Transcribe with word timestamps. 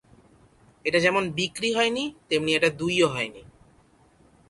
এটা 0.85 0.99
যেমন 0.99 1.23
বিক্রি 1.31 1.69
হয়নি, 1.73 2.03
তেমনি 2.29 2.51
এটা 2.53 2.69
দুইও 2.69 3.07
হয়নি। 3.07 3.41